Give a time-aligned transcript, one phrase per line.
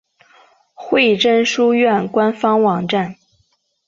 [0.73, 3.15] 惠贞书院官方网站